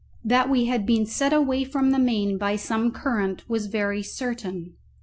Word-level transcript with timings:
That 0.23 0.49
we 0.49 0.65
had 0.65 0.87
been 0.87 1.05
set 1.05 1.31
away 1.31 1.63
from 1.63 1.91
the 1.91 1.99
main 1.99 2.39
by 2.39 2.55
some 2.55 2.89
current 2.89 3.47
was 3.47 3.67
very 3.67 4.01
certain. 4.01 4.73